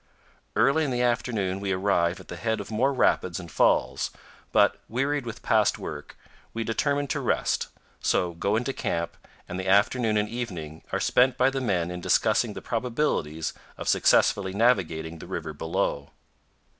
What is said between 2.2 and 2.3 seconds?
canyons 143.jpg THE HEART OF CATARACT CANYON. at